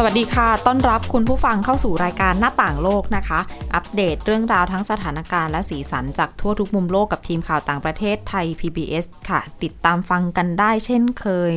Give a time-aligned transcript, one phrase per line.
[0.00, 3.40] สวัสดีค่ะ ต้อนรับคุณผู้ฟังเข้าสู่รายการหน้าต่างโลกนะคะ
[3.74, 11.52] อัปเดตเรื่องราวทั้งสถานการณ์และสีสันจากทั่วทุกมุมโลกกับทีมข่าวต่างประเทศไทย PBS ค่ะ ติดตามฟังกันได้เช่นเคย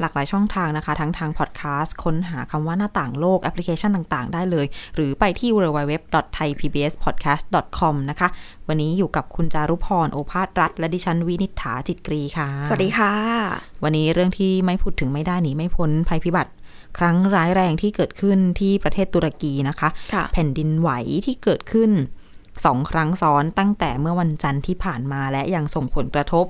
[0.00, 8.28] หลากหลายช่องทางนะคะ ทั้งทางพอดแคสต์ค้นหาคำว่าหน้าต่างโลกแอปพลิเคชันต่างๆ ได้เลย หรือไปที่ www.thaipbspodcast.com นะคะ
[8.68, 13.12] วันนี้อยู่กับคุณจารุพร โอภาสรัฐ และดิฉันวินิษฐาจิตกรีค่ะ สวัสดีค่ะ
[13.84, 16.50] วันนี้เรื่องที่ไม่พูดถึงไม่ได้หนีไม่พ้นภัยพิบัติ
[16.98, 20.90] ครั้งร้ายแรงที่เกิดขึ้นที่ประเทศตุรกีนะคะค่ะแผ่นดินไหว
[21.26, 21.90] ที่เกิดขึ้น
[22.64, 26.46] สองครั้งซ้อนตั้งแต่เมื่อวันจันทร์ที่ผ่านมาและยังส่งผลกระทบ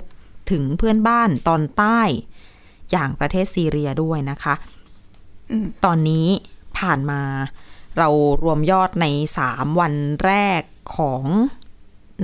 [0.51, 2.01] ถึงเพื่อนบ้านตอนใต้
[2.93, 4.55] อย่างประเทศซีเรียด้วยนะคะ
[5.51, 6.27] อืมตอนนี้
[6.79, 7.21] ผ่านมา
[7.99, 8.09] เรา
[8.45, 9.07] รวมยอดใน
[9.39, 10.63] สามวันแรก
[10.97, 11.23] ของ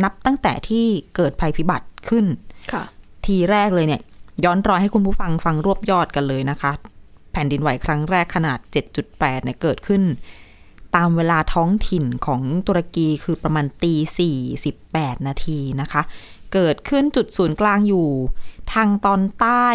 [0.03, 2.27] นับตั้งแต่ที่เกิดภัยพิบัติขึ้น
[2.73, 2.83] ค่ะ
[3.27, 4.03] ทีแรกเลยเนี่ย
[4.45, 6.73] ย้อนรอยให้คุณผู้ฟังฟังรวบยอดกันเลยนะคะ
[7.33, 8.59] แผ่นดินไหวครั้งแรกขนาด
[9.03, 10.03] 7.8เนี่ยเกิดขึ้น
[10.97, 13.95] ตามเวลาท้องถิ่นของตุรกีคือประมาณตี
[14.57, 16.03] 48 นาทีนะคะ
[16.53, 18.09] เกิดขึ้นจุดศูนย์กลางอยู่
[18.73, 19.67] ทางตอนใต้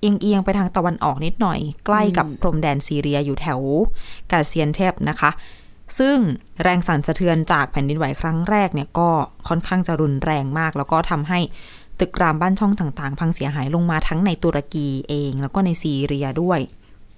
[0.00, 3.60] เอียงไปทางตะวันออกนิดหน่อย ใกล้กับพรมแดนซีเรียอยู่แถว
[4.30, 5.30] กาเซียนเทปนะคะ
[5.98, 6.16] ซึ่ง
[6.62, 9.10] แรงสั่นสะเทือนจากแผ่นดินไหวครั้งแรกเนี่ยก็
[9.48, 11.40] ค่อนข้างจะรุนแรงมาก แล้วก็ทำให้
[11.98, 16.60] ตึกรามบ้านช่องต่างๆ พังเสียหายลงมาทั้งในตุรกีเอง แล้วก็ในซีเรียด้วย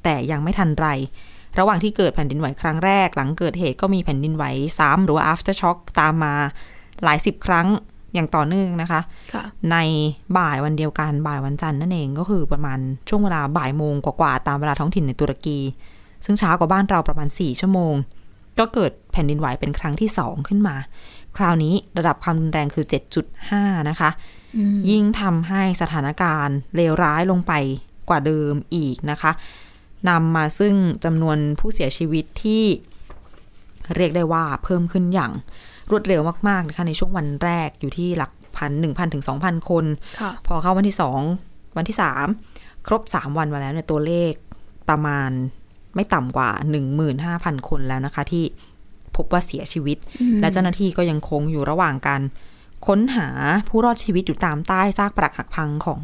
[0.05, 0.89] แต่ยังไม่ทันไร
[1.59, 4.45] ระหว่างที่เกิดแผ่นดินไหวครั้งแรก หลังเกิดเหตุก็มีแผ่นดินไหว
[4.79, 6.35] ซ้ำหรือว่า after shock ตามมา
[7.05, 7.67] หลายสิบครั้ง
[8.15, 9.01] อย่างต่อเนื่องนะคะ
[9.33, 9.77] ค่ะใน
[10.37, 15.59] บ่ายวันเดียวกันบ่ายวันจันทร์นั่นเองก็คือประมาณช่วงเวลาบ่ายโมงกว่าๆตามเวลาท้องถิ่นในตุรกี
[16.25, 17.95] ซึ่งช้ากว่าบ้านเราประมาณ 4 ชั่วโมง
[18.59, 20.77] ก็เกิดแผ่นดินไหวเป็นครั้งที่ 2 ขึ้นมา
[21.37, 22.85] คราวนี้ระดับความรุนแรงคือ
[23.39, 24.11] 7.5 นะคะ
[24.91, 27.53] ยิ่งทำให้สถานการณ์เลวร้ายลงไป
[28.09, 29.33] กว่าเดิมอีกนะคะ
[30.09, 30.75] นำมาซึ่ง
[31.05, 32.65] จำนวนผู้เสียชีวิตที่
[33.97, 35.33] เรียกได้ว่าเพิ่มขึ้นอย่าง
[35.91, 39.85] รวดเร็วมากๆนะคะในช่วงวันแรกอยู่ที่หลักพันหนึ่งพันถึงสองพันคน
[40.21, 41.21] ค่ะพอเข้าวันที่สอง
[41.77, 42.27] วันที่สาม
[42.87, 44.33] ครบสามวันมาแล้วเนี่ยตัวเลข
[44.89, 45.31] ประมาณ
[45.95, 48.45] ไม่ต่ำกว่าหนึ่งหมื่นห้าพันคนแล้วนะคะ ที่
[49.17, 49.99] พบว่าเสียชีวิต
[50.41, 52.23] และเจ้าหน้าที่ก็ยังคงอยู่ระหว่างการ
[52.87, 53.29] ค้นหา
[53.69, 56.03] ผู้รอดชีวิตอยู่ตามใต้ซากปรักหักพังของ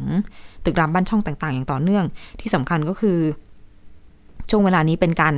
[0.65, 2.05] ตึกรามบ้านช่องต่าง ๆ อย่างต่อเนื่อง
[2.39, 3.17] ที่สำคัญก็คือ
[4.49, 5.35] ช่วงเวลานี้เป็นการ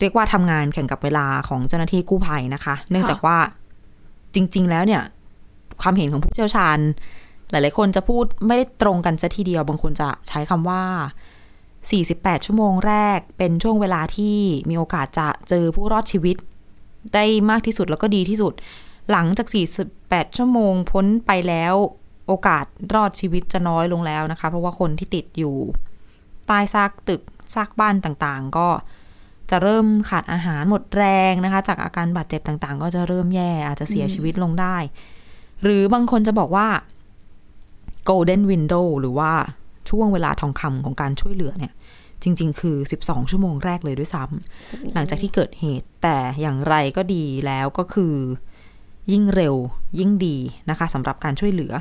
[0.00, 3.36] เรียกว่าทำงานแข่งกับเวลาของเจ้าหน้าที่กู้ภัยนะคะ เนื่องจากว่า
[4.34, 5.02] จริง ๆ แล้วเนี่ย
[5.82, 6.78] ความเห็นของผู้เชี่ยวชาญ
[7.50, 10.82] หลาย ๆ คนจะพูดไม่ได้ตรงกันซะทีเดียว บางคนจะใช้คำว่า
[11.84, 14.36] 48 ชั่วโมงแรกเป็นช่วงเวลาที่
[14.70, 16.36] มีโอกาสจะเจอผู้รอดชีวิต
[17.14, 18.52] ได้มากที่สุดแล้วก็ดีที่สุด
[19.10, 19.46] หลังจาก
[19.90, 21.74] 48 ชั่วโมงพ้นไปแล้ว
[22.26, 25.56] โอกาสรอดชีวิตจะน้อยลงแล้วนะคะ เพราะว่าคนที่ติดอยู่
[26.46, 27.22] ใต้ซากตึก
[27.54, 28.68] ซากบ้านต่างๆ ก็
[29.50, 34.76] จะเริ่มขาดอาหารหมดแรงนะคะ จากอาการบาดเจ็บต่างๆ ก็จะเริ่มแย่อาจจะเสียชีวิตลงได้
[35.62, 36.66] หรือบางคนจะบอกว่า
[38.08, 39.32] golden window หรือว่า
[39.90, 41.72] ช่วงเวลาทองคำของการช่วยเหลือเนี่ย
[42.22, 48.14] จริง ๆ คือ 12 ชั่วโมงแรกเลยด้วยซ้ำหลังจากที่เกิดเหตุแต่อย่างไรก็ดีแล้วก็คือ
[49.12, 49.54] ยิ่งเร็ว
[49.98, 50.36] ยิ่งดี
[50.70, 51.72] นะคะสำหรับการช่วยเหลือ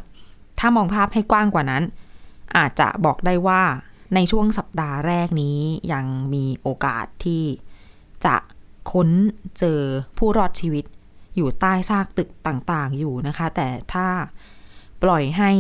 [0.60, 1.84] ถ้ามองภาพให้กว้างกว่านั้น
[2.58, 3.62] อาจจะบอกได้ว่า
[4.16, 5.60] ในช่วงสัปดาห์แรกนี้
[5.94, 7.44] ยังมีโอกาสที่
[8.26, 8.36] จะ
[8.92, 9.10] ค้น
[9.60, 9.80] เจอ
[10.18, 10.86] ผู้รอดชีวิต
[11.36, 14.08] อยู่ใต้ซากตึกต่างๆอยู่นะคะ แต่ถ้า
[15.04, 15.52] ปล่อยให้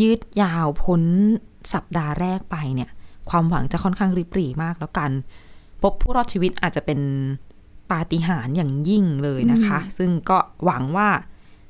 [0.00, 1.02] ยืดยาวพ้น
[1.74, 2.90] สัปดาห์แรกไปเนี่ย
[3.30, 5.10] ความหวังจะค่อนข้างริบหรี่มากแล้วกัน
[5.82, 7.00] พบผู้รอดชีวิตอาจจะเป็น
[7.90, 11.08] ปาฏิหาริย์อย่างยิ่งเลยนะคะ ซึ่งก็หวังว่า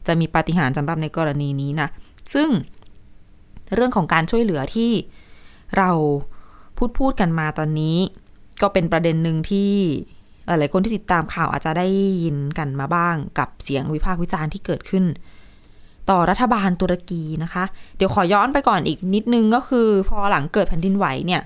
[0.07, 1.89] จะมีปาฏิหาริย์สำหรับในกรณีนี้นะ
[2.35, 2.49] ซึ่ง
[3.75, 4.91] เรื่องของการช่วยเหลือที่
[5.77, 5.91] เรา
[6.77, 7.97] พูดพูดกันมาตอนนี้
[8.63, 9.73] ก็เป็นประเด็นหนึ่งที่
[10.47, 11.87] หลายๆคนที่ติดตามข่าวอาจจะได้
[12.23, 15.05] ยินกันมาบ้าง กับเสียงวิพากษ์วิจารณ์ที่เกิดขึ้น
[16.11, 17.65] ต่อรัฐบาลตุรกีนะคะ
[17.97, 21.43] เดี๋ยวขอย้อนไปก่อนอีกนิดนึงก็คือพอหลังเกิดแผ่นดินไหวเนี่ย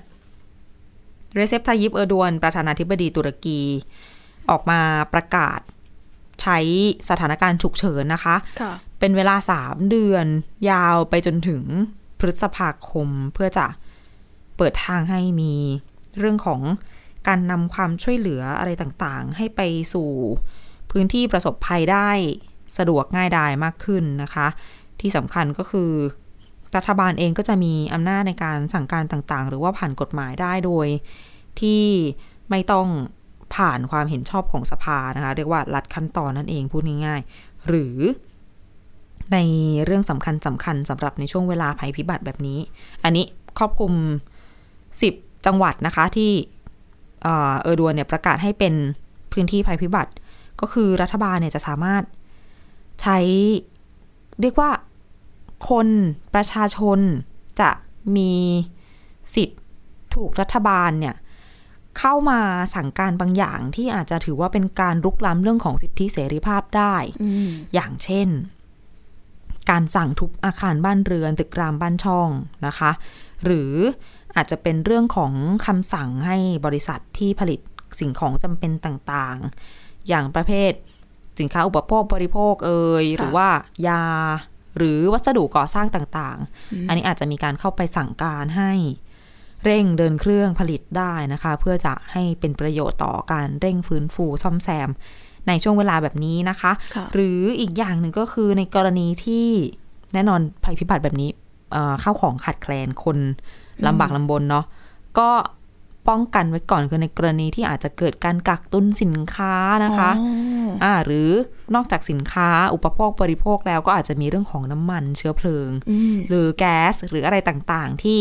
[1.33, 3.59] เรเซปทายิปเออร์ดวนประธานาธิบดีตุรกี
[4.49, 4.79] ออกมา
[5.13, 5.59] ประกาศ
[6.41, 6.57] ใช้
[7.09, 10.25] สถานการณ์ฉุกเฉินนะคะค่ะเป็นเวลาสามเดือน
[10.69, 11.63] ยาวไปจนถึง
[12.19, 13.65] พฤษภาคมเพื่อจะ
[14.57, 15.53] เปิดทางให้มี
[16.19, 16.61] เรื่องของ
[17.27, 19.61] การนำความช่วยเหลืออะไรต่างๆ ให้ไป
[19.93, 20.09] สู่
[20.91, 22.09] พื้นที่ประสบภัยได้
[22.77, 24.47] สะดวกง่ายดายมากขึ้นนะคะ
[25.01, 25.91] ที่สำคัญก็คือ
[26.75, 30.87] รัฐบาลเองก็จะมีอำนาจในการสั่งการต่างๆ หรือว่าผ่านกฎหมายได้โดย
[31.59, 31.83] ที่
[32.49, 32.87] ไม่ต้อง
[33.55, 37.97] ผ่านความเห็นชอบของสภานะคะ เรียกว่าลัดขั้นตอนนั่นเองพูดง่ายๆ หรือ
[39.33, 39.37] ใน
[39.85, 42.59] เรื่องสำคัญสำคัญสำหรับในช่วงเวลาภัยพิบัติแบบนี้
[43.03, 43.25] อันนี้
[43.57, 43.93] ครอบคลุม
[44.91, 46.31] 10 จังหวัดนะคะที่
[47.23, 48.73] เออเออร์ดวนเนี่ยประกาศให้เป็น
[49.31, 50.11] พื้นที่ภัยพิบัติ
[50.61, 52.03] ก็คือรัฐบาลเนี่ยจะสามารถ
[53.01, 53.17] ใช้
[54.41, 54.71] เรียกว่า
[55.69, 55.87] คน
[56.33, 56.99] ประชาชน
[57.61, 57.69] จะ
[58.15, 58.33] มี
[59.35, 59.59] สิทธิ์
[60.15, 61.15] ถูกรัฐบาลเนี่ย
[61.99, 62.39] เข้ามา
[62.75, 68.27] สั่งการบางอย่างที่อาจจะถือว่าเป็นการรุกล้ำเรื่องของสิทธิเสรีภาพได้อืมอย่างเช่น
[69.69, 72.29] การสั่งทุบอาคารบ้านเรือนตึกรามบ้านช่อง
[72.65, 72.91] นะคะ
[73.45, 73.71] หรือ
[74.37, 75.33] อาจจะเป็นเรื่องของ
[75.65, 77.59] คำสั่งให้บริษัทที่ผลิต
[77.99, 80.71] สิ่งของจำเป็นต่างๆ อย่างประเภท
[81.39, 83.47] สินค้าอุปโภคบริโภคเอ่ยค่ะหรือว่า
[83.87, 84.03] ยา
[84.77, 88.71] หรือวัสดุก่อสร้างต่างๆ อันนี้อาจจะมีการเข้าไปสั่งการให้
[89.63, 94.89] เร่งเดินเครื่องผลิตได้นะคะ เพื่อจะให้เป็นประโยชน์ต่อการเร่งฟื้นฟูซ่อมแซม
[95.47, 99.47] ในช่วงเวลาแบบนี้นะคะค่ะหรืออีกอย่างหนึ่งก็คือในกรณีที่
[100.13, 101.29] แน่นอนภัยพิบัติแบบนี้
[101.71, 103.17] เอ่อข้าวของขาดแคลนคน
[103.85, 104.65] ลำบากลำบนเนาะ
[105.19, 105.29] ก็
[106.07, 109.53] ป้องกันไว้ก่อนคือในกรณีที่อาจจะเกิดการกักตุนสินค้า
[109.85, 110.27] นะคะอ๋
[110.67, 111.29] ออ่าหรือ
[111.75, 118.19] นอกจากสินค้าอุปโภคบริโภคแล้วก็อาจจะมีเรื่องของน้ำมันเชื้อเพลิงอืมหรือแก๊สหรืออะไรต่างๆที่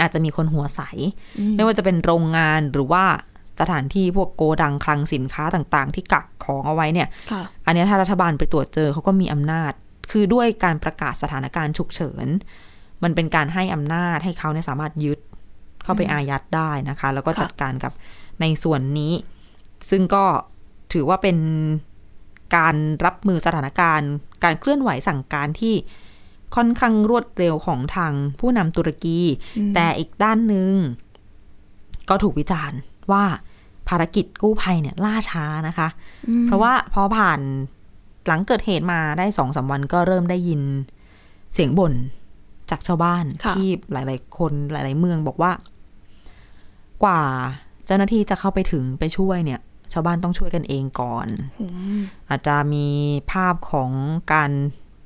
[0.00, 0.80] อาจจะมีคนหัวใส
[1.56, 3.04] ไม่ว่าจะเป็นโรงงานหรือว่า
[3.60, 9.72] สถานที่พวกโกดังคลังสินค้าต่างๆ ที่กักของเอาไว้เนี่ยค่ะอันเนี้ยถ้ารัฐบาลไปตรวจเจอเขาก็มีอำนาจ
[10.10, 12.26] คือด้วยการประกาศสถานการณ์ฉุกเฉิน
[13.02, 15.18] มันเป็นการให้อำนาจให้เขาเนี่ยสามารถยึด
[15.84, 17.92] เข้าไปอายัดได้นะคะ แล้วก็ค่ะจัดการกับ
[18.40, 19.12] ในส่วนนี้
[19.90, 20.24] ซึ่งก็
[20.92, 21.38] ถือว่าเป็น
[22.56, 24.10] การรับมือสถานการณ์
[24.44, 25.74] การเคลื่อนไหวสั่งการที่
[26.56, 29.18] ค่อนข้างรวดเร็วของทางผู้นำตุรกี
[29.74, 30.72] แต่อีกด้านหนึ่ง
[32.08, 32.78] ก็ถูกวิจารณ์
[33.12, 33.24] ว่า
[33.88, 35.88] ภารกิจกู้ภัยเนี่ยล่าช้านะคะ
[36.46, 37.40] เพราะว่าพอผ่าน
[38.26, 40.60] หลังเกิดเหตุมาได้สองสามวันก็เริ่มได้ยิน
[41.54, 41.92] เสียงบ่น
[42.72, 45.52] จากชาวบ้านค่ะที่หลาย ๆ คนหลาย ๆ เมืองบอกว่า
[47.04, 47.20] กว่า
[47.86, 49.60] เจ้าหน้าที่จะเข้าไปถึงไปช่วยเนี่ย
[49.92, 51.28] ชาวบ้านต้องช่วยกันเองก่อน
[52.30, 52.86] อาจจะมี
[53.32, 53.90] ภาพของ
[54.32, 54.50] การ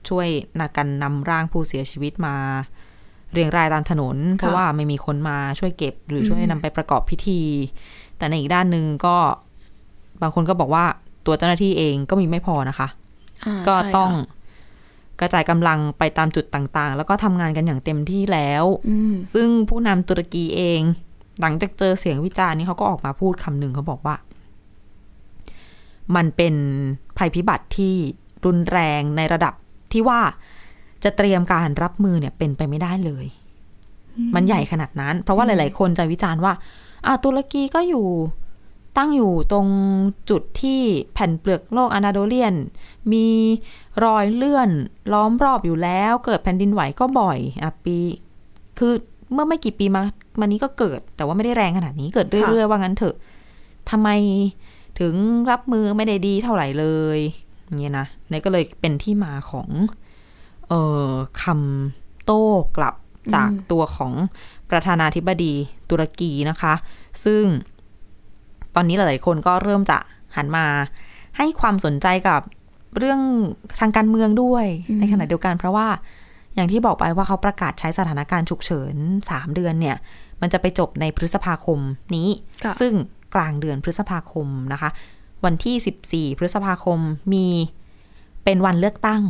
[0.09, 0.29] ช่วย
[0.61, 2.37] นากันนำร่างผู้เสียชีวิตมา
[3.33, 7.41] เรียงรายตามถนน เพราะว่าไม่มีคนมาช่วยเก็บ หรือช่วยนำไปประกอบพิธี
[8.19, 9.17] แต่ในอีกด้านหนึ่งก็
[10.23, 10.85] บางคนก็บอกว่า
[11.27, 12.89] ตัวเจ้าหน้าที่เองก็มีไม่พอนะคะ
[13.45, 14.36] อ่าก็ใช่ต้องค่ะ
[15.21, 20.81] กระจายกำลังไปตามจุดต่างๆ แล้วก็ทำงานกันอย่างเต็มที่แล้วอืมซึ่งผู้นำตุรกีเอง
[21.41, 24.17] หลังจากเจอเสียงวิจารณ์นี้เขาก็ออกมาพูดคำหนึ่งเขาบอกว่า
[26.17, 26.55] มันเป็น
[27.19, 27.95] ภัยพิบัติที่
[28.45, 29.55] รุนแรงในระดับ
[29.93, 30.21] ที่ว่า
[31.05, 33.27] จะเตรียมการรับมือเนี่ยเป็นไปไม่ได้เลย
[34.35, 36.53] มันใหญ่ขนาดนั้น เพราะว่าหลาย ๆ คนจะวิจารณ์ว่า
[37.07, 38.07] อ่าตุรกีก็อยู่
[38.97, 39.69] ตั้งอยู่ตรง
[40.31, 40.81] จุดที่
[41.15, 42.55] แผ่นเปลือกโลกอนาโดเลียน
[43.13, 43.29] มี
[44.05, 44.71] รอยเลื่อน
[45.13, 47.99] ล้อมรอบอยู่แล้ว เกิดแผ่นดินไหวก็บ่อยอะปี
[48.79, 48.93] คือ
[49.33, 50.03] เมื่อไม่กี่ปีมา
[50.41, 53.17] มานี้ก็เกิด แต่ว่าไม่ได้แรงขนาดนี้เกิดเรื่อยๆว่างั้นเถอะ
[53.91, 54.09] ทำไม
[55.01, 55.15] ถึง
[55.51, 57.19] รับมือไม่ได้ดีเท่าไหร่เลย
[57.65, 59.69] อย่างเงี้ยนะนี่ก็เลยเป็นที่มาของ
[60.69, 62.45] เอ่อคำโต้
[62.77, 62.95] กลับ
[63.35, 64.13] จากตัวของ
[64.71, 65.55] ประธานาธิบดี
[65.91, 66.75] ตุรกีนะคะ
[67.25, 67.45] ซึ่ง
[68.77, 69.99] ตอนนี้หลายๆคนก็เริ่มจะ
[70.37, 70.67] หันมา
[71.37, 72.41] ให้ความสนใจกับ
[72.99, 73.21] เรื่อง
[73.81, 74.65] ทางการเมืองด้วย
[74.99, 75.89] ในขณะเดียวกัน เพราะว่า
[76.55, 78.95] อย่างที่บอกไปว่าเขาประกาศใช้สถานการณ์ฉุกเฉิน
[79.29, 79.97] 3เดือนเนี่ย
[80.41, 81.79] มันจะไปจบในพฤษภาคม
[82.15, 82.29] นี้
[82.65, 82.93] ค่ะซึ่ง
[83.35, 84.91] กลางเดือนพฤษภาคมนะคะ
[85.45, 86.99] วันที่ 14 พฤษภาคม
[87.33, 87.47] มี
[88.45, 89.23] เป็นวันเลือกตั้ง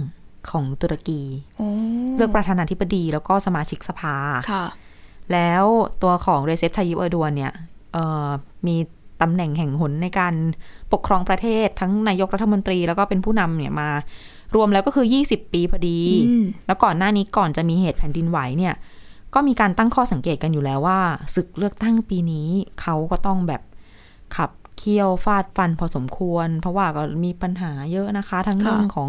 [0.51, 1.23] ของตุรกี
[1.57, 1.69] โอ้
[2.17, 4.15] เลือกประธานาธิบดีแล้วก็สมาชิกสภา
[4.51, 4.65] ค่ะ
[5.33, 5.65] แล้ว
[6.03, 7.53] ตัวของเรเซปไทยิปเออร์ดวนเนี่ย
[7.93, 8.29] เอ่อ
[8.67, 8.77] มี
[9.23, 10.35] ตำแหน่งแห่งหนในการ
[10.93, 13.89] ปกครองประเทศทั้งนายกรัฐมนตรีแล้วก็เป็นผู้นำเนี่ยมา
[14.55, 18.75] รวมแล้วก็คือ 20 ปีพอดีอืมแล้วก่อนหน้านี้ก่อนจะมีเหตุแผ่นดินไหวเนี่ย
[19.35, 21.01] ก็มีการตั้งข้อสังเกตกันอยู่แล้วว่า
[21.35, 22.49] ศึกเลือกตั้งปีนี้
[22.81, 23.63] เขาก็ต้องแบบ
[24.37, 29.09] ขับเคี่ยวฟาดฟันพอสมควร เพราะว่าก็มีปัญหาเยอะนะคะ ทั้งค่ะเรื่องของ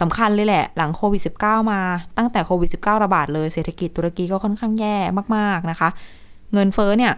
[0.00, 1.80] สำคัญเลยแหละ หลังโควิด -19 มา
[2.18, 4.96] ตั้งแต่โควิด -19 ระบาดเลยเศรษฐกิจตุรกีก็ค่อนข้างแย่
[5.36, 5.88] มาก ๆนะคะ
[6.52, 7.12] เงินเฟ้อเนี่ย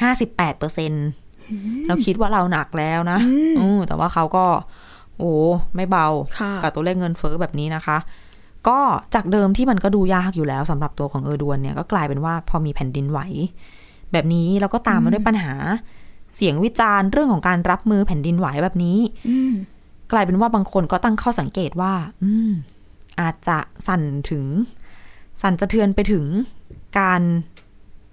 [0.00, 0.92] ห้าสิบแปดเปอร์เซ็น
[1.88, 3.18] เราคิดว่าเราหนักแล้วนะ
[3.60, 4.44] อืมแต่ว่าเขาก็
[5.18, 5.32] โอ้
[5.76, 6.06] ไม่เบา
[6.38, 7.98] ค่ะกับตัวเลขเงินเฟ้อแบบนี้นะคะ
[8.68, 8.78] ก็
[9.14, 13.20] จากเดิมที่มันก็ดูยากอยู่แล้วสำหรับตัวของเออร์ดวนเนี่ยก็กลายเป็นว่าพอมีแผ่นดินไหว
[14.12, 15.54] แบบนี้แล้วก็ตามมาด้วยปัญหา
[16.36, 19.52] เสียงวิจารณ์เรื่องของการรับมือแผ่นดินไหวแบบนี้อืม
[20.12, 22.52] กลายเป็นว่าบางคนก็ตั้งข้อสังเกตว่า อืม
[23.20, 24.44] อาจจะสั่นถึง
[25.42, 26.24] สั่นสะเทือนไปถึง
[27.00, 27.22] การ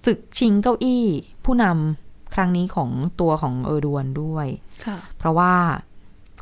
[0.06, 1.06] ศึกชิงเก้าอี้
[1.50, 2.90] ผู้ผู้นำครั้งนี้ของ
[3.22, 4.48] ตัวของเออร์ดวนด้วย
[4.86, 5.54] ค่ะเพราะว่า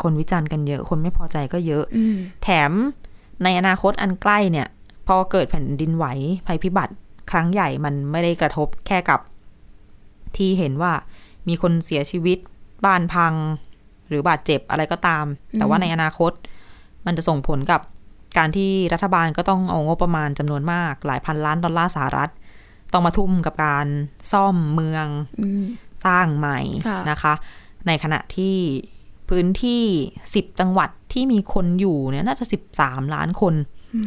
[0.03, 2.71] คนวิจารณ์กันเยอะ คนไม่พอใจก็เยอะอืมแถม
[3.43, 4.67] ในอนาคตอันใกล้เนี่ย
[5.07, 6.05] พอเกิดแผ่นดินไหว
[6.47, 6.93] ภัยพิบัติ
[7.31, 9.19] ครั้งใหญ่มันไม่ได้กระทบแค่กับ
[10.37, 10.91] ที่เห็นว่า
[11.47, 12.37] มีคนเสียชีวิต
[12.85, 13.33] บ้านพัง
[14.07, 15.25] หรือบาดเจ็บอะไรก็ตาม
[15.57, 16.31] แต่ว่าในอนาคต
[17.05, 17.81] มันจะส่งผลกับ
[18.37, 22.31] การที่รัฐบาลก็ต้องเอางบประมาณจำนวนมาก หลายพันล้านดอลลาร์สหรัฐ
[22.93, 23.87] ต้องมาทุ่มกับการ
[24.31, 25.07] ซ่อมเมือง
[25.39, 25.65] อืม
[26.05, 27.33] สร้างใหม่ค่ะนะคะ
[27.87, 28.55] ในขณะที่
[29.29, 29.83] พื้นที่
[30.23, 32.45] 10 จังหวัดที่มีคนอยู่เนี่ยน่าจะ
[32.79, 33.53] 13 ล้านคน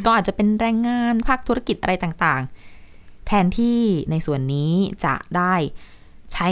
[0.04, 4.72] ก็อาจจะเป็นแรงงานภาคธุรกิจอะไรต่างๆ แทนที่ในส่วนนี้
[5.04, 5.54] จะได้
[6.32, 6.48] ใช้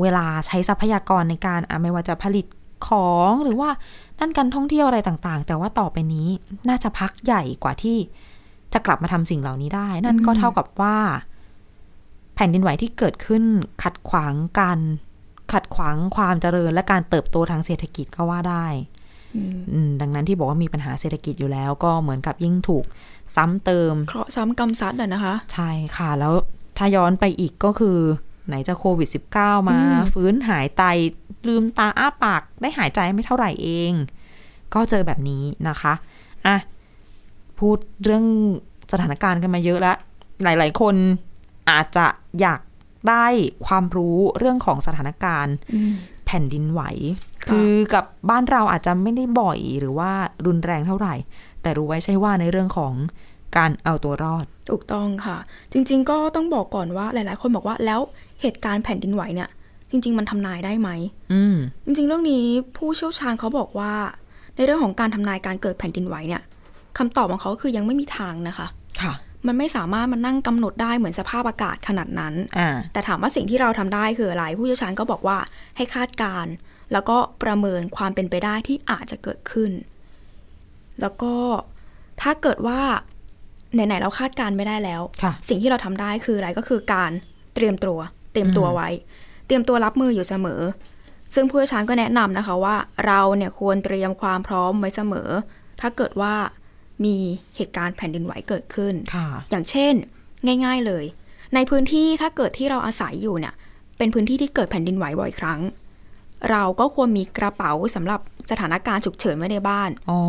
[0.00, 2.46] เวลาใช้ทรัพยากรในการอะไม่ว่าจะผลิต
[2.88, 3.70] ของหรือว่า
[4.18, 6.28] ด้านการท่องเที่ยวอะไรต่างๆ แต่ว่าต่อไปนี้
[6.68, 7.96] น่าจะพักใหญ่กว่าที่
[8.72, 10.96] จะกลับมาทำสิ่งเหล่านี้ได้ นั่นก็เท่ากับว่า
[12.38, 13.42] แผ่นดินไหวที่เกิดขึ้น
[13.82, 14.78] ขัดขวางการ
[15.52, 18.66] ขัดขวางความเจริญและการเติบโตทางเศรษฐกิจก็ว่าได้
[19.36, 22.84] อืมอืมดังนั้นที่บอกว่ามีปัญหาเศรษฐกิจอยู่แล้ว ก็เหมือนกับยิ่งถูก
[23.36, 26.34] ซ้ำเติม เคราะห์ซ้ำกรรมซัดอะนะคะ ใช่ค่ะ แล้ว
[26.78, 27.96] ถ้าย้อนไปอีกก็คือ
[28.46, 30.82] ไหนจะโควิด -19 มาอืมฟื้นหายใจ
[31.48, 33.92] ลืมตาอ้าปากได้หายใจไม่เท่าไหร่เอง
[34.74, 35.92] ก็เจอแบบนี้นะคะ
[36.46, 36.56] อะ
[37.58, 38.24] พูดเรื่อง
[38.92, 39.96] สถานการณ์กันมาเยอะแล้ว
[40.42, 40.96] หลาย ๆ คน
[41.70, 42.06] อาจจะ
[42.40, 42.60] อยาก
[43.08, 43.26] ได้
[43.66, 45.92] ความรู้เรื่องของสถานการณ์อืม
[46.26, 46.82] แผ่นดินไหว
[47.44, 50.10] ค่ะคือกับบ้านเราอาจจะไม่ได้บ่อยหรือว่า
[50.46, 51.14] รุนแรงเท่าไหร่
[51.62, 52.94] แต่รู้ไว้ใช่ว่าในเรื่องของ
[53.56, 55.38] การเอาตัวรอด ถูกต้องค่ะ
[55.72, 58.00] จริง ๆ ก็ต้องบอกก่อนว่าหลาย ๆ คนบอกว่าแล้ว
[58.40, 59.48] เหตุการณ์แผ่นดินไหวเนี่ย
[59.90, 60.90] จริง ๆ มันทำนายได้ไหม
[61.32, 62.44] อืมจริง ๆ เรื่องนี้
[62.76, 63.92] ผู้เชี่ยวชาญเขาบอกว่า
[64.56, 66.42] ในเรื่องของการทำนายการเกิดแผ่นดินไหวเนี่ย
[66.98, 68.68] คำตอบของเขาคือยังไม่มีทางนะคะค่ะ
[69.48, 75.38] มันไม่สามารถมานั่งกำหนดได้เหมือนสภาพอากาศขนาดนั้นอ่าแต่ถามว่าสิ่งที่เราทำได้คืออะไร ผู้เชี่ยวชาญก็บอกว่า
[75.76, 76.52] ให้คาดการณ์
[76.92, 79.72] แล้วก็ประเมินความเป็นไปได้ที่อาจจะเกิดขึ้น
[81.00, 81.34] แล้วก็
[82.22, 82.80] ถ้าเกิดว่า
[83.74, 87.10] ไหนๆเราคาดการณ์ไม่ได้แล้วค่ะสิ่งที่เราทำได้คืออะไรก็คือการ
[87.54, 87.98] เตรียมตัว
[88.32, 88.88] เตรียมตัวไว้
[89.46, 90.62] เตรียมตัวรับมืออยู่เสมอ
[91.34, 92.76] ซึ่งผู้เชี่ยวชาญก็แนะนำนะคะว่า
[93.06, 95.30] เราเนี่ยควรเตรียมความพร้อมไว้เสมอ
[95.80, 96.34] ถ้าเกิดว่า
[97.04, 97.16] มี
[97.56, 99.94] เหตุการณ์แผ่นดินไหวเกิดขึ้นค่ะอย่างเช่น
[100.64, 101.04] ง่าย ๆเลย
[101.54, 103.54] ในพื้นที่ถ้าเกิดที่เราอาศัยอยู่เนี่ย
[103.98, 105.60] เป็นพื้นที่ที่เกิดแผ่นดินไหวบ่อยครั้ง
[106.50, 110.20] เราก็ควรมีกระเป๋าสำหรับสถานการณ์ฉุกเฉินไว้ในบ้านอ๋อ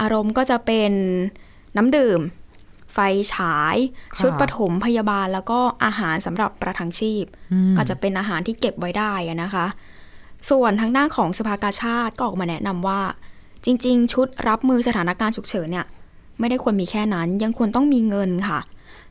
[0.00, 0.92] อารมณ์ก็จะเป็น
[1.76, 2.20] น้ำดื่ม
[2.94, 2.98] ไฟ
[3.34, 3.76] ฉาย
[4.14, 9.66] ค่ะชุดปฐมพยาบาลแล้วก็อาหารสำหรับประทังชีพอืมก็จะเป็นอาหารที่เก็บไว้ได้อะนะคะ
[10.50, 13.00] ส่วนทางด้านของสภากาชาติก็ออกมาแนะนำว่า
[13.66, 15.86] จริง ๆ ชุดรับมือสถานการณ์ฉุกเฉินเนี่ย
[16.38, 18.60] ไม่ได้ควรมีแค่นั้น ยังควรต้องมีเงินค่ะ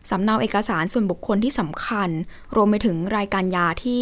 [0.09, 2.09] สำเนาเอกสารส่วนบุคคลที่สำคัญ
[2.55, 3.99] รวมไปถึงรายการยาที่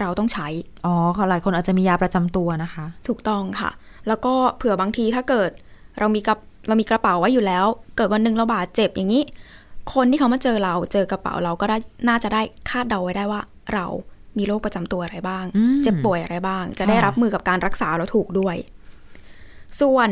[0.00, 0.48] เราต้องใช้
[0.86, 3.70] อ๋อค่ะหลายคนอาจจะมียาประจำตัวนะคะ ถูกต้องค่ะ
[4.08, 5.50] แล้วก็เผื่อบางทีถ้าเกิด
[5.98, 6.36] เรามีกระ
[6.68, 7.66] เรามีกระเป๋าไว้อยู่แล้ว
[7.96, 9.22] เกิดวันหนึ่งเราบาดเจ็บอย่างนี้
[9.94, 11.76] คนที่เขามาเจอเราเจอกระเป๋าเราก็ได้
[12.08, 13.40] น่าจะได้คาดเดาไว้ได้ว่า
[13.74, 13.86] เรา
[14.38, 18.56] มีโรคประจำตัวอะไรบ้างอืมเจ็บป่วยอะไรบ้าง จะได้ค่ะรับมือกับการรักษาเราถูกด้วย
[19.80, 20.08] ส่วน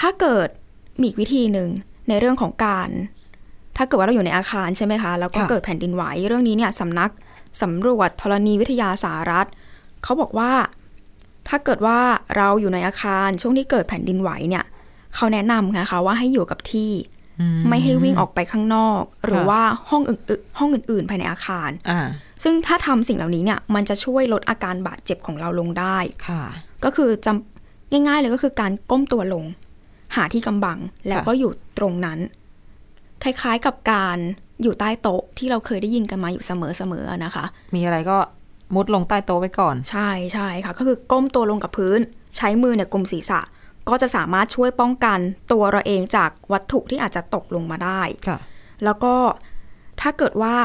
[0.00, 0.48] ถ้าเกิด
[0.98, 1.68] มีอีกวิธีหนึ่ง
[2.08, 2.88] ในเรื่องของการ
[3.76, 7.10] ถ้าเกิดว่าเราอยู่ในอาคารใช่ไหมคะ แล้วก็เกิดแผ่นดินไหวเรื่องนี้เนี่ยสำนัก
[7.62, 9.46] สำรวจธรณีวิทยาสหรัฐ
[10.02, 10.52] เขาบอกว่า
[11.48, 11.98] ถ้าเกิดว่า
[12.36, 14.64] เราอยู่ในอาคารช่วงที่เกิดแผ่นดินไหวเนี่ย
[15.14, 16.92] เขาแนะนำนะคะว่าให้อยู่กับที่
[17.40, 22.00] อืไม่ให้วิ่งออกไปข้างนอก หรือค่ะว่าห้องอื่นๆห้องอื่น ๆ ภายในอาคารอ่า
[22.42, 25.98] ซึ่งถ้าทำสิ่งเหล่านี้เนี่ย มันจะช่วยลดอาการบาดเจ็บของเราลงได้
[26.28, 26.42] ค่ะ
[26.84, 27.55] ก็คือจำ
[27.90, 29.44] ง่าย ๆ เลยก็คือการก้มตัวลง
[30.16, 30.78] หาที่กำบัง
[31.08, 32.18] แล้วก็อยู่ตรงนั้น
[33.22, 34.18] คล้ายๆกับการ
[34.62, 38.18] อยู่ใต้โต๊ะที่เราเคยได้ยินกันมาอยู่เสมอๆนะคะ มีอะไรก็
[38.74, 42.00] มุดลงใต้โต๊ะไว้ก่อน ใช่ใช่ค่ะ ก็คือก้มตัวลงกับพื้น
[42.36, 43.40] ใช้มือเนี่ยกลุมศีรษะ
[43.88, 45.18] ก็จะสามารถช่วยป้องกัน
[45.52, 48.38] ตัวเราเองจากวัตถุที่อาจจะตกลงมาได้ค่ะ
[48.84, 49.14] แล้วก็
[50.00, 50.56] ถ้าเกิดว่า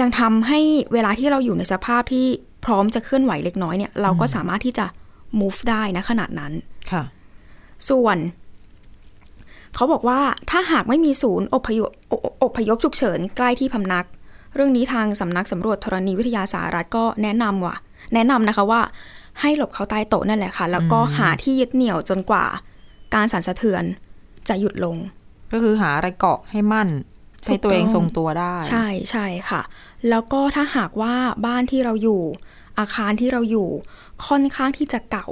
[0.00, 0.60] ยังทำให้
[0.92, 2.26] เวลาที่เราอยู่ในสภาพที่
[2.64, 4.86] พร้อมจะเคลื่อนไหวเล็กน้อยเนี่ย เราก็สามารถที่จะ
[5.40, 6.52] move ได้นะขนาดนั้น
[6.92, 7.02] ค่ะ
[7.88, 8.18] ส่วน
[9.74, 14.06] เขาบอกว่าถ้าหากไม่มีศูนย์อพยพออพยพฉุกเฉินใกล้ที่พำนัก
[14.54, 17.76] เรื่องนี้ทางสำนักสำรวจธรณีวิทยาสหรัฐก็แนะนำว่า
[18.14, 18.82] แนะนำนะคะว่า
[19.40, 22.44] ให้หลบเข้าใต้โต๊ะนั่นแหละค่ะ แล้วก็หาที่ยึดเหนี่ยวจนกว่า
[23.14, 23.84] การสั่นสะเทือน
[24.48, 24.96] จะหยุดลง
[25.52, 26.88] ก็คือหาอะไรเกาะให้มั่น
[27.46, 29.62] ให้ตัวเองทรงตัวได้ ใช่ใช่ค่ะ
[30.08, 31.14] แล้วก็ถ้าหากว่า
[31.46, 32.22] บ้านที่เราอยู่
[32.78, 33.68] อาคารที่เราอยู่
[34.26, 35.28] ค่อนข้างที่จะเก่า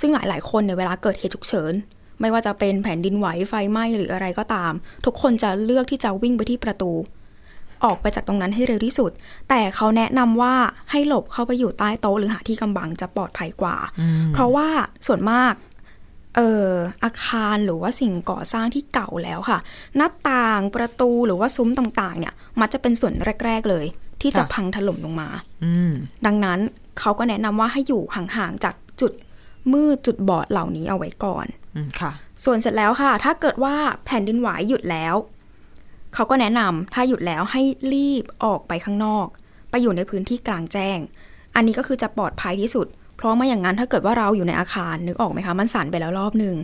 [0.00, 1.72] ซึ่งหลาย ๆ คนเนี่ยเวลาเกิดเหตุฉุกเฉิน
[2.20, 4.72] ไม่ว่าจะเป็นแผ่นดินไหวไฟไหม้หรืออะไรก็ตาม
[5.04, 6.92] ทุกคนจะเลือกที่จะวิ่งไปที่ประตู
[7.84, 9.10] ออกไปจากตรงนั้นให้เร็วที่สุด
[9.48, 10.54] แต่เขาแนะนำว่า
[10.90, 13.76] ให้หลบเข้าไปอยู่ใต้โต๊ะหรือหาที่กำบังจะปลอดภัยกว่า
[14.32, 14.68] เพราะว่า
[15.06, 15.54] ส่วนมาก
[16.36, 16.70] เอ่อ
[17.04, 19.58] อาคารหรือว่าสิ่งก่อสร้างที่เก่าแล้วค่ะ
[19.96, 23.12] หน้าต่างประตูหรือว่าซุ้มต่างๆเนี่ย มักจะเป็นส่วน
[23.44, 23.86] แรก ๆ เลย
[24.20, 25.28] ที่จะค่ะพังถล่มลงมา
[25.64, 25.92] อืม
[26.26, 26.58] ดังนั้น
[26.98, 29.12] เขาก็แนะนำว่าให้อยู่ห่างๆจากจุด
[29.72, 31.46] มืดจุดบอดเหล่านี้เอาไว้ก่อน
[31.76, 32.12] อืมค่ะ
[32.44, 35.14] ส่วนเสร็จแล้วค่ะ ถ้าเกิดว่าแผ่นดินไหวหยุดแล้ว
[36.14, 39.26] เขาก็แนะนำถ้าหยุดแล้วให้รีบออกไปข้างนอก
[39.70, 40.98] ไปอยู่ในพื้นที่กลางแจ้ง
[41.54, 46.56] อันนี้ก็คือจะปลอดภัยที่สุด เพราะไม่อย่างนั้นถ้าเกิดว่าเราอยู่ในอาคารนึกออกไหมคะ มันสั่นไปแล้วรอบหนึ่ง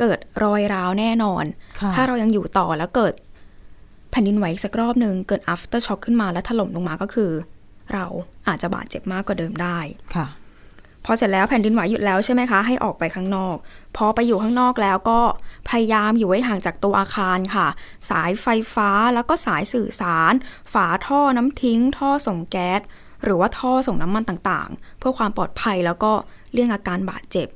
[0.00, 1.44] เกิดรอยร้าวแน่นอน
[1.80, 3.14] ค่ะถ้าเรายังอยู่ต่อแล้วเกิด
[4.10, 7.30] แผ่นดินไหวอีกสักรอบหนึ่งเกิด after shock ขึ้นมาแล้วถล่มลงมาก็คือ
[7.92, 8.06] เรา
[8.48, 9.78] อาจจะบาดเจ็บมากกว่าเดิมได้
[10.16, 10.26] ค่ะ
[11.04, 13.56] พอเสร็จแล้วแผ่นดินไหวหยุดแล้วใช่ไหมคะ ให้ออกไปข้างนอก
[13.96, 15.20] พอไปอยู่ข้างนอกแล้วก็
[15.68, 17.68] พยายามอยู่ไว้ห่างจากตัวอาคารค่ะ
[18.10, 20.34] สายไฟฟ้าแล้วก็สายสื่อสาร
[20.72, 22.80] ฝาท่อน้ำทิ้ง ท่อส่งแก๊ส
[23.24, 26.12] หรือว่าท่อส่งน้ำมันต่างๆ เพื่อความปลอดภัยแล้วก็
[26.52, 27.48] เลี่ยงอาการบาดเจ็บ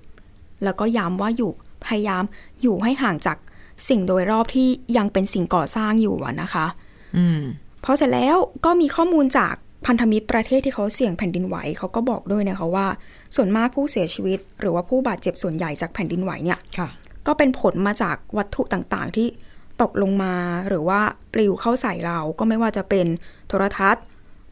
[0.65, 1.53] แล้วก็ย้ำว่าอยู่
[1.87, 2.25] พยายาม
[2.63, 3.39] อยู่ให้ห่างจาก
[3.89, 6.67] สิ่งโดยรอบที่ยังเป็นสิ่งก่อสร้างอยู่อะนะคะ
[7.17, 7.41] อืม
[7.85, 9.55] พอเสร็จแล้วก็มีข้อมูลจาก
[9.87, 12.87] พันธมิตรประเทศที่เขาเสี่ยงแผ่นดินไหวเขาก็บอกด้วยนะคะว่า
[13.37, 16.89] ส่วนมากผู้เสียชีวิต หรือว่าผู้บาดเจ็บส่วนใหญ่จากแผ่นดินไหวเนี่ยค่ะ
[17.27, 19.29] ก็เป็นผลมาจากวัตถุต่างๆ ที่
[19.83, 20.35] ตกลงมา
[20.69, 21.01] หรือว่า
[21.33, 23.07] ปลิวเข้าใส่เราก็ไม่ว่าจะเป็น
[23.49, 24.05] โทรทัศน์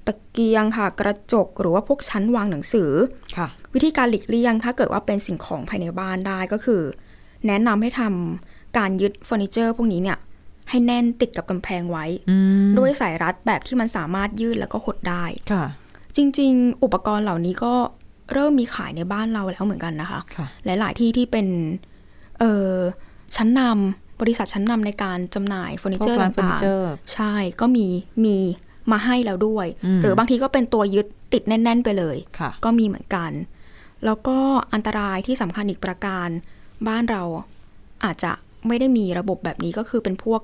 [0.07, 2.91] ตะเกียงค่ะ กระจกหรือว่าพวกชั้นวางหนังสือ
[3.37, 6.83] ค่ะวิธีการหลีกเลี่ยง ถ้าเกิดว่าเป็นสิ่งของภายในบ้านได้ก็คือ
[7.47, 10.19] แนะนำให้ทำ การยึดเฟอร์นิเจอร์พวกนี้เนี่ย
[10.71, 15.65] ให้แน่นติดกับกำแพงไว้อืมด้วยสายรัดแบบที่มันสามารถยืดแล้วก็หดได้ค่ะ
[16.17, 17.75] จริง ๆ อุปกรณ์เหล่านี้ก็
[18.33, 21.47] เริ่มมีขายในบ้านเราแล้วเหมือนกันนะคะค่ะหลาย ๆ ที่ที่เป็น
[22.39, 22.73] เออ
[23.37, 27.87] ชั้นนำบริษัทชั้นนำในการจำหน่ายเฟอร์นิเจอกร์พวกร้านเฟอร์นิเจอร์ต่างๆใช่ก็มี
[28.25, 28.37] มี
[28.93, 33.31] มาให้แล้วด้วยอืมหรือบางทีก็เป็นตัวยึดติดแน่น ๆ ไปเลยค่ะก็มีเหมือนกัน
[34.05, 34.39] แล้วก็
[34.75, 36.29] อันตรายที่สำคัญอีกประการ
[36.89, 37.23] บ้านเรา
[38.05, 38.33] อาจจะ
[38.69, 40.43] ไม่ได้มีระบบแบบนี้ก็คือเป็นพวก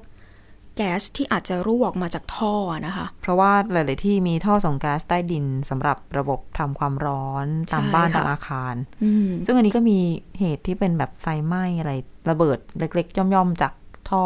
[0.76, 2.54] แก๊สที่อาจจะรั่วออกมาจากท่อ
[2.86, 9.98] นะคะ เพราะว่าหลาย ๆ ที่มีท่อส่งก๊าซใต้ดินสำหรับระบบทำความร้อนตามใช่บ้านค่ะตามอาคารอืมซึ่งอันนี้ก็มี
[10.38, 11.92] เหตุที่เป็นแบบไฟไหม้อะไร
[12.30, 13.72] ระเบิดเล็ก ๆ ย่อม ๆ จาก
[14.10, 14.24] ท่อ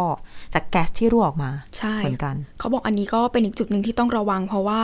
[0.55, 4.81] จากแก๊สที่รั่วออกมาใช่เหมือนกัน เขาบอกอันนี้ก็เป็นอีกจุดหนึ่งที่ต้องระวัง เพราะว่า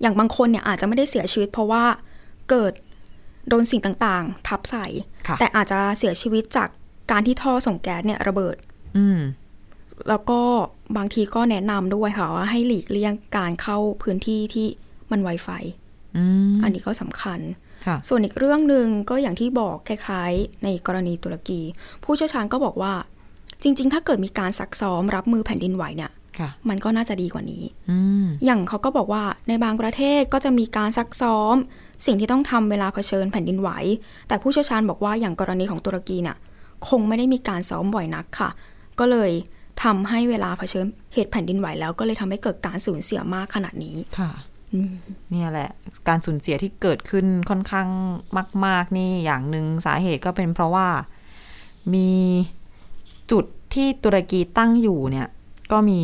[0.00, 1.84] อย่างบางคนเนี่ยอาจจะไม่ได้เสียชีวิต เพราะว่า
[2.50, 2.72] เกิด
[3.48, 4.86] โดนสิ่งต่าง ๆ ทับใส่
[5.28, 6.68] ค่ะแต่อาจจะเสียชีวิตจาก
[7.12, 8.56] การที่ท่อส่งแก๊สเนี่ยระเบิด
[8.96, 9.20] อืม
[10.08, 10.40] แล้วก็
[10.96, 14.66] บางทีก็แนะนำด้วยค่ะว่าให้หลีกเลี่ยงการเข้าพื้นที่ที่
[15.10, 15.48] มันไวไฟ
[16.16, 17.40] อืมอันนี้ก็สำคัญ
[17.86, 21.60] ค่ะส่วนอีกเรื่องหนึ่งก็อย่างที่บอกคล้ายๆ ในกรณีตุรกี
[22.04, 22.94] ผู้เชี่ยวชาญก็บอกว่า
[23.62, 31.54] จริง ๆ ถ้าเกิดมีการซักซ้อมรับมือแผ่นดินไหวเนี่ยค่ะมันก็น่าจะดีกว่านี้อืมอย่างเขาก็บอกว่าในบางประเทศก็จะมีการซักซ้อม
[32.06, 33.70] สิ่งที่ต้องทำเวลาเผชิญแผ่นดินไหว
[34.28, 36.36] แต่ผู้เชี่ยวชาญบอกว่าอย่างกรณีของตุรกีเนี่ย
[36.88, 38.50] คงไม่ได้มีการซ้อมบ่อยนักค่ะ
[38.98, 39.30] ก็เลย
[39.84, 44.32] ทำให้เวลาเผชิญเหตุแผ่นดินไหวแล้วก็เลยทำให้เกิดการสูญเสียมากขนาดนี้ค่ะ
[44.74, 44.94] อืม
[45.30, 45.70] เนี่ยแหละ
[46.08, 47.88] การสูญเสียที่เกิดขึ้นค่อนข้าง
[48.66, 50.88] มาก ๆ นี่อย่างหนึ่งสาเหตุก็เป็นเพราะว่า
[51.94, 52.10] มี
[53.32, 55.28] จุดที่ตุรกีตั้งอยู่เนี่ย
[55.72, 56.00] ก็มี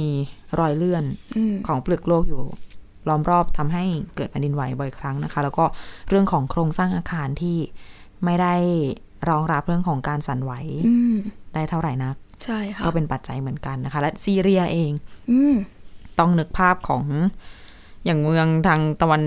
[0.60, 1.04] รอยเลื่อน
[1.36, 2.40] อืมของเปลือกโลกอยู่
[3.08, 3.84] ล้อมรอบทำให้
[4.16, 5.64] เกิดแผ่นดินไหวบ่อยครั้งนะคะ แล้วก็
[6.08, 7.56] เรื่องของโครงสร้างอาคารที่
[8.24, 8.54] ไม่ได้
[9.28, 10.52] รองรับเรื่องของการสั่นไหว
[10.86, 11.14] อืม
[11.54, 14.92] ได้เท่าไหร่นัก ใช่ค่ะก็เป็นปัจจัยเหมือนกันนะคะ และซีเรียเอง
[15.30, 15.54] อืม
[16.18, 17.02] ต้องนึกภาพของ
[18.04, 19.22] อย่างเมืองทางตะวัน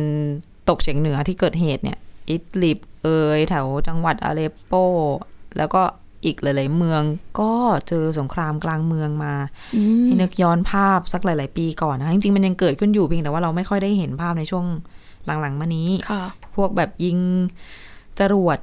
[0.69, 1.97] ตกเฉียงเหนือที่เกิดเหตุเนี่ย
[2.29, 4.73] อิดลิบเอยแถวจังหวัดอาเลปโป
[5.57, 5.81] แล้วก็
[6.25, 7.01] อีกหลาย ๆ เมือง
[7.39, 7.53] ก็
[7.87, 9.33] เจอสงครามกลางเมืองมา
[9.75, 14.65] อืมให้นึกย้อนภาพสักหลาย ๆ ปีก่อนนะคะจริง ๆ มันยังเกิดขึ้นอยู่เพียงแต่ว่าเราไม่ค่อยได้เห็นภาพในช่วง
[15.25, 16.23] หลัง ๆ มานี้ค่ะ
[16.55, 17.17] พวกแบบยิง
[18.19, 18.59] จรวด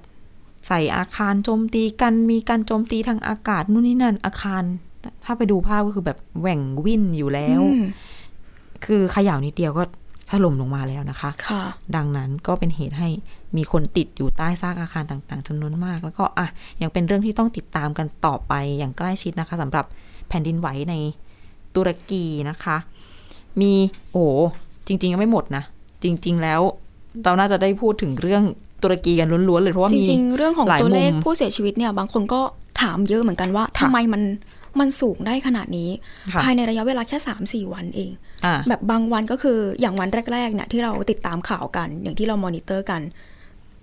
[0.67, 4.63] ใส่อาคารโจมตีกันมีการโจมตีทางอากาศนู่นนี่นั่นอาคาร
[5.25, 7.85] ถ้าไปดูภาพก็คือแบบแหว่งวิ่นอยู่แล้วอืม
[8.85, 9.83] คือเขย่านิดเดียวก็
[10.31, 11.63] ถล่มลงมาแล้วนะคะค่ะ
[11.97, 13.09] ดังนั้นก็เป็นเหตุให้
[13.57, 16.47] มีคนติดอยู่ใต้ซากอาคารต่างๆจำนวนมาก แล้วก็อะ
[16.83, 19.85] ยังเป็นเรื่องที่ต้องติดตามกันต่อไปอย่างใกล้ชิดนะคะสำหรับ
[20.29, 20.95] แผ่นดินไหวใน
[21.75, 22.77] ตุรกีนะคะ
[23.61, 23.73] มี
[24.13, 24.27] โอ้
[24.87, 25.65] จริง ๆ ยังไม่หมดนะ
[26.03, 26.61] จริง ๆ แล้ว
[27.25, 28.43] เราน่าจะได้พูดถึงเรื่อง
[28.83, 32.41] ตุรกีกันล้วนๆเลยเพราะว่าจมีริงๆเรื่องของหลายตัวเลขมุมผู้เสียชีวิตเนี่ย บางคนก็
[32.83, 34.23] ถามเยอะเหมือนกันว่าทำไมมัน
[34.81, 35.91] มันสูงได้ขนาดนี้
[36.33, 38.11] ค่ะภายในระยะเวลาแค่3าสี่วันเอง
[38.45, 43.03] อะแบบบางวันก็คืออย่างวันแรกๆเนี่ยที่เราติดตามข่าวกัน อย่างที่เรามอนิเตอร์กัน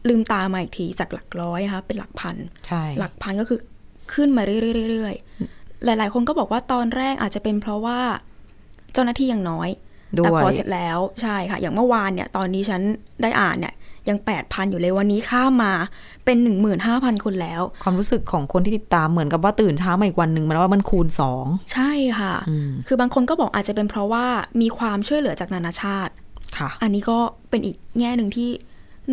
[0.07, 2.35] ลืมตามาอีกทีจากหลักร้อยนะคะเป็นหลักพัน
[2.67, 3.59] ใช่หลักพันก็คือ
[4.13, 7.99] ขึ้นมาเรื่อยๆๆๆหลาย ๆ คนก็บอกว่าตอนแรกอาจจะเป็นเพราะว่า
[8.93, 9.71] เจ้าหน้าที่ยังน้อยด้
[10.23, 12.81] แต่วยพอเสร็จแล้วใช่ค่ะ อย่างเมื่อวานเนี่ยตอนนี้ฉัน
[13.21, 13.73] ได้อ่านเนี่ย
[14.09, 15.73] ยังแปดพันอยู่เลยวันนี้ข้ามมา
[16.25, 24.25] เป็นหนึ่งหมื่นห้าพันคนแล้ว ความรู้สึกของคนที่ติดตามเหมือนกับว่าตื่นเช้ามาอีกวันหนึ่งมันว่ามันคูณสองใช่ค่ะอืมคือบางคนก็บอกอาจจะเป็นเพราะว่า
[24.61, 26.13] มีความช่วยเหลือจากนานาชาติ
[26.57, 28.49] ค่ะ อันนี้ก็เป็นอีกแง่หนึ่งที่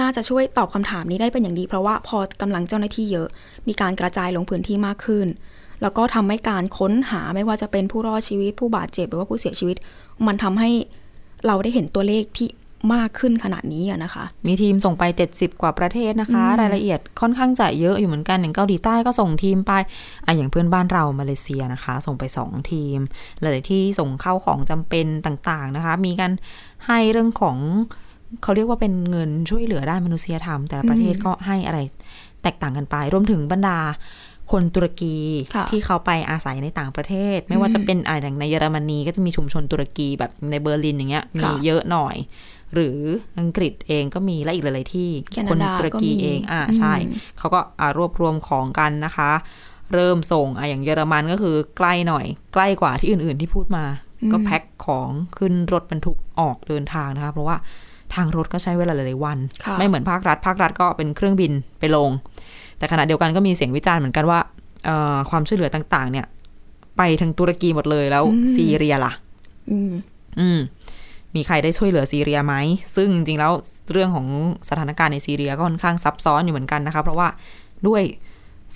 [0.00, 3.28] น่าจะช่วยตอบคำถามนี้ได้เป็นอย่างดี เพราะว่าพอกำลังเจ้าหน้าที่เยอะ
[3.68, 5.26] มีการกระจายลงพื้นที่มากขึ้น
[5.82, 9.76] แล้วก็ทำให้การค้นหาไม่ว่าจะเป็นผู้รอดชีวิตผู้บาดเจ็บหรือว่าผู้เสียชีวิต
[10.26, 10.70] มันทำให้
[11.46, 12.48] เราได้เห็นตัวเลขที่
[12.94, 19.72] มากขึ้นขนาดนี้อะนะคะ มีทีมส่งไป 70 กว่าประเทศนะคะ รายละเอียดค่อนข้างจะเยอะอยู่เหมือนกันอย่างเกาหลีใต้ก็ส่งทีมไป
[20.26, 22.98] อะอย่างเพื่อนบ้านเรามาเลเซียนะคะ ส่งไป 2 ทีม
[23.40, 26.32] หลายๆที่ส่งเข้าของจำเป็นต่างๆนะคะ มีการ
[26.86, 27.56] ให้เรื่องของ
[28.42, 31.78] เขาเรียกว่าเป็นเงินช่วยเหลือด้านมนุษยธรรม แต่ละประเทศก็ให้อะไร
[32.42, 33.78] แตกต่างกันไป รวมถึงบรรดา
[34.52, 35.16] คนตุรกี
[35.54, 42.16] ค่ะที่เขาไปอาศัยในต่างประเทศ ไม่ว่าจะเป็นอะอย่างในเยอรมนีก็จะมีชุมชนตุรกีแบบในเบอร์ลินอย่างเงี้ยมีค่ะเยอะหน่อย
[42.74, 42.98] หรือ
[43.40, 46.94] อังกฤษเองก็มีและอีกหลายๆที่แคนาคนดาตุรกีก็มีเองอ่าอืมใช่
[47.38, 49.30] เขาก็อ่ารวบรวมของกันนะคะ
[49.94, 53.84] เริ่มส่งอะอย่างเยอรมันก็คือใกล้หน่อย ใกล้กว่าที่อื่น ๆ ที่พูดมา
[54.32, 57.56] ก็แพ็คของขึ้นรถบรรทุกออกเดินทางนะคะเพราะว่า
[58.14, 62.10] ทางรถก็ใช้เวลาหลายๆวันค่ะไม่เหมือนภาครัฐ ภาครัฐก็เป็นเครื่องบินไปลง
[62.82, 64.38] แต่ขณะเดียวกันก็มีเสียงวิจารณ์เหมือนกันว่า
[64.84, 66.26] เอ่อความช่วยเหลือต่าง ๆ เนี่ย
[66.96, 69.12] ไปทางตุรกีหมดเลยแล้วซีเรียล่ะ
[69.70, 69.92] อืม
[70.38, 70.58] อืม
[71.34, 72.54] มีใครได้ช่วยเหลือซีเรียไหม
[72.96, 73.52] ซึ่งจริงๆ แล้ว
[73.92, 74.26] เรื่องของ
[74.68, 77.28] สถานการณ์ในซีเรียก็ค่อนข้างซับซ้อนอยู่เหมือนกันนะคะ เพราะว่า
[77.86, 78.02] ด้วย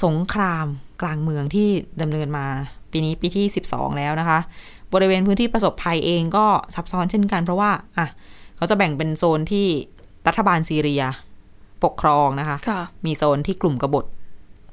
[0.04, 0.66] สงคราม
[1.02, 1.68] กลางเมืองที่
[2.02, 2.46] ดำเนินมา
[2.92, 4.38] ปีนี้ปีที่ 12 แล้วนะคะ
[4.94, 8.06] บริเวณพื้นที่ประสบภัยเองก็ซับซ้อนเช่นกัน เพราะว่าอะ
[8.56, 9.66] เขาจะแบ่งเป็นโซนที่
[10.28, 11.02] รัฐบาลซีเรีย
[11.84, 14.04] ปกครองนะคะค่ะมีโซนที่กลุ่มกบฏ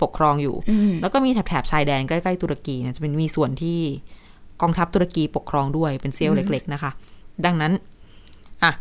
[0.01, 3.79] ปกครองอยู่อืมแล้วก็มีแถบๆชายแดนใกล้ๆตุรกีเนี่ยจะเป็นมีส่วนที่
[4.61, 6.91] กองทัพตุรกีปกครองด้วยเป็นเซี่ยวเล็ก ๆ นะคะ
[7.45, 7.73] ดังนั้น
[8.63, 8.71] อะ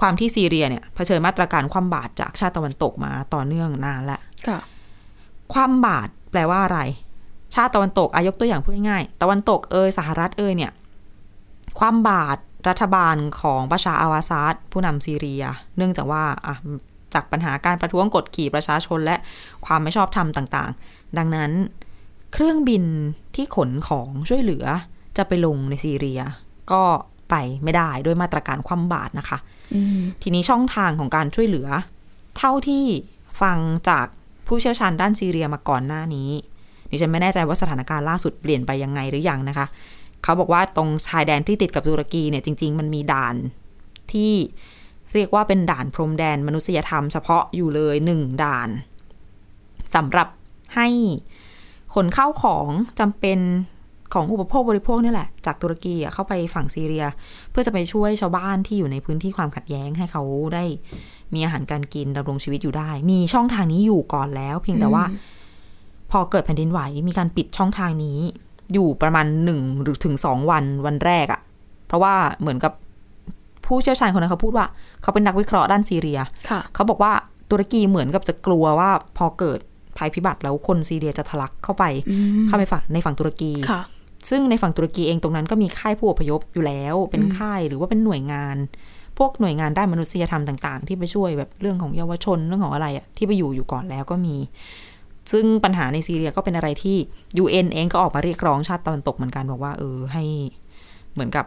[0.00, 4.58] ความที่ซีเรียเนี่ยเผชิญมาตรการคว่ำบาตรจากชาติตะวันตกมาต่อเนื่องนานแล้วค่ะ
[5.52, 6.80] คว่ำบาตรแปลว่าอะไร
[7.54, 10.72] ชาติตะวันตกอายกตัวอย่างพูดง่ายๆตะวันตกเอยสหรัฐเอยเนี่ย
[11.78, 15.44] คว่ำบาตรรัฐบาลของบาชาร์อาวาซาดผู้นำซีเรีย
[15.76, 16.54] เนื่องจากว่าอะ
[17.14, 19.16] จากปัญหาการประท้วงกดขี่ประชาชนและ
[19.66, 21.50] ความไม่ชอบธรรมต่างๆ ดังนั้น
[22.32, 22.84] เครื่องบิน
[23.34, 24.64] ที่ขนของช่วยเหลือ
[25.16, 26.20] จะไปลงในซีเรีย
[26.72, 26.82] ก็
[27.30, 29.38] ไปไม่ได้ด้วยมาตรการคว่ำบาตรนะคะ
[29.74, 31.68] อืมทีนี้ช่องทางของการช่วยเหลือ
[32.38, 32.84] เท่าที่
[33.42, 34.06] ฟังจาก
[34.46, 36.30] ผู้เชี่ยวชาญด้านซีเรียมาก่อนหน้านี้
[36.90, 39.66] ดิฉันไม่แน่ใจว่าสถานการณ์ล่าสุดเปลี่ยนไปยังไงหรือยังนะคะ
[40.22, 43.36] เขาบอกว่าตรงชายแดนที่ติดกับตุรกีเนี่ยจริง ๆ มันมีด่าน
[44.12, 44.32] ที่
[45.14, 48.68] เรียกว่าเป็นด่านพรมแดนมนุษยธรรมเฉพาะอยู่เลยหนึ่งด่าน
[49.94, 50.28] สำหรับ
[50.76, 50.88] ให้
[51.94, 52.68] ขนเข้าของ
[53.00, 53.38] จำเป็น
[54.14, 57.06] ของอุปโภคบริโภคนี่แหละ จากตุรกีอะเข้าไปฝั่งซีเรีย
[57.50, 60.22] เพื่อจะไปช่วยชาวบ้านที่อยู่ในพื้นที่ความขัดแย้งให้เขา
[60.54, 60.64] ได้
[61.34, 65.04] มีอาหารการกินดำรงชีวิตอยู่ได้ มีช่องทางนี้อยู่ก่อนแล้ว เพียงแต่ว่า
[66.10, 68.18] พอเกิดแผ่นดินไหวมีการปิดช่องทางนี้
[68.72, 71.40] อยู่ประมาณหนึ่งหรือถึงสองวันวันแรกอะ
[71.86, 72.72] เพราะว่าเหมือนกับ
[73.68, 74.66] ผู้เชี่ยวชาญคนนั้นเขาพูดว่า
[75.02, 77.12] เขาเป็นนักวิเคราะห์ด้านซีเรียค่ะเขาบอกว่า
[77.50, 79.58] ตุรกีเหมือนกับจะกลัวว่าพอเกิด
[79.98, 83.82] ภัยพิบัติแล้วคนซีเรียจะทะลักเข้าไปอืมเข้าไปฝั่งในฝั่งตุรกีค่ะ
[84.30, 88.56] ซึ่งในฝั่งตุรกีเองตรงนั้นก็มีค่ายผู้อพยพอยู่แล้ว เป็นค่ายหรือว่าเป็นหน่วยงาน
[89.18, 94.36] พวกหน่วยงานด้านมนุษยธรรมต่างๆ ที่ไปช่วยแบบเรื่องของเยาวชนเรื่องของอะไรอะที่ไปอยู่อยู่ก่อนแล้วก็มี
[95.32, 96.96] ซึ่งปัญหาในซีเรียก็เป็นอะไรที่
[97.42, 100.24] UN เองก็ออกมาเรียกร้องชาติตะวันตกเหมือนกันบอกว่า เออให้
[101.12, 101.44] เหมือนกับ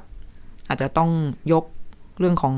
[0.70, 1.10] อาจจะต้อง
[1.52, 1.64] ยก
[2.22, 2.56] เรื่องของ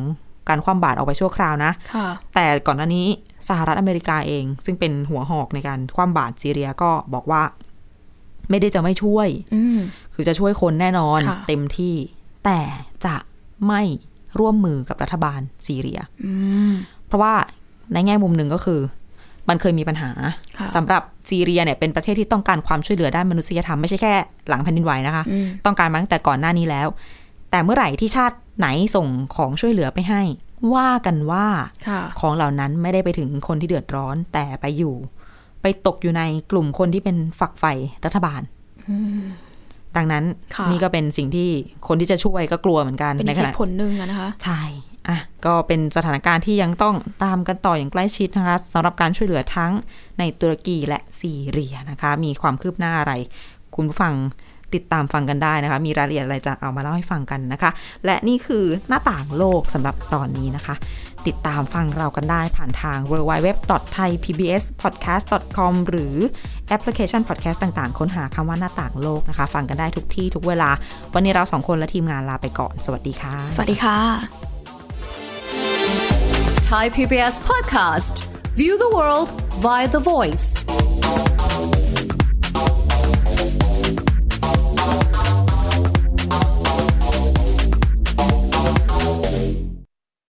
[0.49, 3.05] การคว่ำบาตรออกไปชั่วคราวนะค่ะแต่ก่อนหน้านี้
[3.49, 7.41] สหรัฐอเมริกาเอง ซึ่งเป็นหัวหอกในการคว่ำบาตรซีเรียก็บอกว่า
[8.49, 9.79] ไม่ได้จะไม่ช่วยอืม
[10.13, 11.95] คือจะช่วยคนแน่นอนค่ะเต็มที่
[12.45, 12.59] แต่
[13.05, 13.15] จะ
[13.67, 13.81] ไม่
[14.39, 16.33] ร่วมมือกับรัฐบาลซีเรียอื
[16.71, 16.73] ม
[17.07, 17.33] เพราะว่า
[17.93, 18.79] ในแง่มุมหนึ่งก็คือ
[19.49, 20.11] มันเคยมีปัญหา
[20.57, 24.13] ค่ะสำหรับซีเรียเนี่ยเป็นประเทศที่ต้องการความช่วยเหลือด้านมนุษยธรรมไม่ใช่แค่
[24.49, 26.87] หลังแผ่นดินไหวนะคะอืมต้องการมาตั้งแต่ก่อนหน้านี้แล้ว
[27.51, 30.21] แต่เมื่อไหร่ที่ชาติ ไหนส่งของช่วยเหลือไปให้
[30.75, 31.47] ว่ากันว่า
[31.87, 34.95] ค่ะของเหล่านั้นไม่ได้ไปถึงคนที่เดือดร้อนแต่ไปอยู่
[35.61, 37.73] ไปตกอยู่ในกลุ่มคนที่เป็นฝักใฝ่
[38.05, 38.41] รัฐบาล
[39.95, 40.23] ดังนั้น
[40.55, 41.49] ค่ะนี่ก็เป็นสิ่งที่
[41.87, 44.61] คนที่จะช่วยก็กลัวเหมือนกันเป็นในอีกขเหณะตุผลหนึ่งอะนะคะใช่
[45.07, 49.71] อะก็เป็นสถานการณ์ที่ยังต้องตามกันต่ออย่างใกล้ชิดนะคะสำหรับการช่วยเหลือทั้ง
[50.19, 53.13] ในตุรกีและซีเรียนะคะ มีความคืบหน้าอะไร
[53.75, 54.13] คุณผู้ฟัง
[54.75, 57.71] ติดตามฟังกันได้นะคะ มีรายละเอียดอะไรจะเอามาเล่าให้ฟังกันนะคะ
[58.05, 60.75] และนี่คือหน้าต่างโลกสำหรับตอนนี้นะคะ
[61.27, 66.15] ติดตามฟังเรากันได้ผ่านทาง www.thaipbspodcast.com หรือ
[66.67, 70.69] แอปพลิเคชัน podcast ต่างๆ ค้นหาคำว่าหน้าต่างโลกนะคะ ฟังกันได้ทุกที่ทุกเวลา
[71.13, 73.97] วันนี้เราสองคนและทีมงานลาไปก่อน สวัสดีค่ะ สวัสดีค่ะ
[76.69, 78.15] Thai PBS podcast.
[78.55, 79.29] View the world
[79.65, 80.92] via the voice.